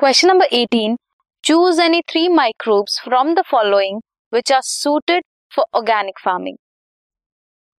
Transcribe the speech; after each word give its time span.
Question 0.00 0.28
number 0.28 0.46
18. 0.52 0.96
Choose 1.44 1.80
any 1.80 2.02
three 2.08 2.28
microbes 2.28 3.00
from 3.02 3.34
the 3.34 3.42
following 3.42 4.00
which 4.32 4.48
are 4.48 4.62
suited 4.62 5.24
for 5.52 5.64
organic 5.74 6.20
farming, 6.20 6.58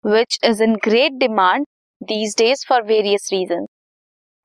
which 0.05 0.37
is 0.43 0.61
in 0.61 0.79
great 0.79 1.21
demand 1.21 1.67
these 2.01 2.35
days 2.35 2.65
for 2.65 2.83
various 2.83 3.31
reasons. 3.31 3.69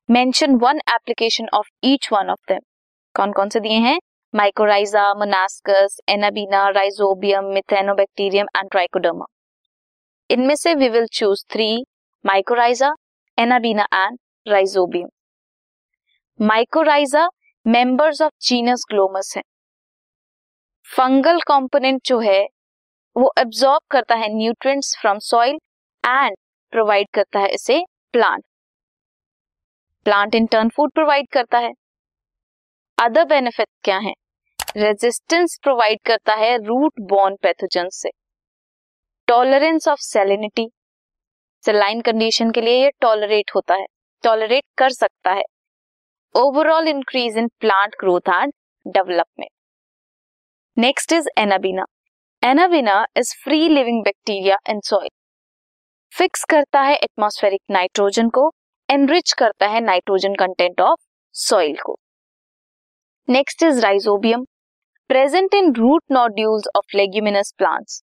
Mention 0.10 0.60
one 0.60 0.82
application 0.86 1.48
of 1.52 1.66
each 1.82 2.12
one 2.12 2.30
of 2.30 2.38
them. 2.48 2.60
कौन 3.16 3.32
कौन 3.34 3.50
से 3.50 3.60
दिए 3.60 3.80
हैं 3.80 3.98
mycorrhiza 4.34 5.14
monascus 5.16 6.00
anabaena 6.10 6.68
rhizobium 6.78 7.54
methanobacterium 7.54 8.48
and 8.58 8.70
trichoderma 8.72 9.26
इनमें 10.30 10.56
से 10.56 10.74
we 10.76 10.90
will 10.90 11.08
choose 11.20 11.46
three 11.54 11.70
mycorrhiza 12.26 12.94
anabaena 13.38 13.88
and 13.94 14.18
rhizobium 14.48 15.08
mycorrhiza 16.40 17.30
members 17.68 18.22
of 18.22 18.34
genus 18.42 18.86
glomus 18.90 19.34
है। 19.38 19.42
Fungal 20.98 21.40
component 21.40 22.02
जो 22.06 22.20
है, 22.20 22.48
वो 23.16 23.32
एब्जॉर्ब 23.38 23.82
करता 23.92 24.16
है 24.16 24.28
nutrients 24.30 24.98
from 25.02 25.20
soil 25.20 25.56
and 26.04 26.36
provide 26.72 27.08
करता 27.14 27.40
है 27.40 27.48
इसे 27.48 27.86
plant 28.12 28.44
plant 30.06 30.36
in 30.36 30.46
turn 30.46 30.70
food 30.70 30.92
provide 30.92 31.28
करता 31.32 31.58
है। 31.58 31.72
अदर 32.98 33.26
बेनिफिट 33.26 33.68
क्या 33.84 33.98
है? 33.98 34.14
रेजिस्टेंस 34.78 35.60
प्रोवाइड 35.64 36.00
करता 36.06 36.34
है 36.34 36.58
रूट 36.58 36.94
बॉर्न 37.02 37.36
पैथोजन 37.36 37.90
से। 37.90 38.10
Tolerance 39.28 39.88
of 39.88 40.00
salinity 40.00 40.70
saline 41.64 42.02
condition 42.02 42.52
के 42.52 42.62
लिए 42.62 42.84
ये 42.84 42.92
टॉलरेट 43.00 43.52
होता 43.56 43.76
है। 43.76 43.86
टॉलरेट 44.24 44.64
कर 44.78 44.90
सकता 44.90 45.32
है। 45.32 45.44
Overall 46.36 46.88
increase 46.88 47.38
in 47.38 47.48
plant 47.60 47.96
growth 48.00 48.30
and 48.30 48.54
development 48.86 49.50
next 50.78 51.12
is 51.14 51.28
anabaena 51.38 51.86
anabaena 52.44 52.96
is 53.18 53.34
free 53.44 53.68
living 53.70 54.02
bacteria 54.04 54.58
in 54.70 54.80
soil 54.84 55.10
fix 56.12 56.44
करता 56.44 56.82
है 56.82 56.96
एटमॉस्फेरिक 56.96 57.62
नाइट्रोजन 57.72 58.30
को 58.30 58.50
एनरिच 58.90 59.34
करता 59.34 59.68
है 59.68 59.82
नाइट्रोजन 59.82 60.36
कंटेंट 60.36 60.82
ऑफ़ 60.82 61.00
सॉइल 61.36 61.78
को. 61.86 61.98
Next 63.28 63.64
is 63.64 63.82
rhizobium 63.82 64.46
present 65.10 65.54
in 65.54 65.74
root 65.76 66.04
nodules 66.12 66.68
of 66.76 66.98
leguminous 66.98 67.54
plants 67.58 68.02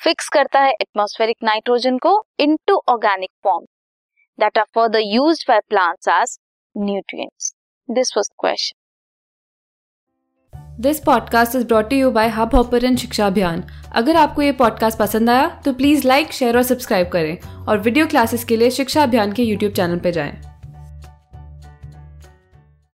fix 0.00 0.28
करता 0.28 0.60
है 0.60 0.72
atmospheric 0.72 1.36
nitrogen 1.42 1.98
को 1.98 2.22
into 2.38 2.80
organic 2.88 3.30
form 3.44 3.64
that 4.38 4.58
are 4.58 4.66
for 4.74 4.88
the 4.88 5.02
used 5.04 5.44
by 5.48 5.60
plants 5.68 6.08
as 6.10 6.38
nutrients 6.76 7.54
this 7.90 8.12
was 8.16 8.28
question 8.38 8.80
this 10.80 11.00
podcast 11.00 11.56
is 11.56 11.66
brought 11.66 11.92
you 11.92 12.10
by 12.10 12.28
Hubhopper 12.54 12.84
and 12.84 12.98
Shiksha 12.98 13.26
Abhiyan 13.26 13.64
अगर 13.92 14.16
आपको 14.16 14.42
ये 14.42 14.52
podcast 14.52 14.98
पसंद 14.98 15.30
आया 15.30 15.48
तो 15.64 15.72
please 15.72 16.06
like 16.08 16.32
share 16.32 16.56
और 16.56 16.62
subscribe 16.62 17.08
करें 17.08 17.38
और 17.66 17.78
वीडियो 17.78 18.06
क्लासेस 18.06 18.44
के 18.44 18.56
लिए 18.56 18.70
शिक्षा 18.70 19.02
अभियान 19.02 19.32
के 19.32 19.42
यूट्यूब 19.42 19.72
चैनल 19.72 19.98
पर 19.98 20.10
जाएँ। 20.10 20.53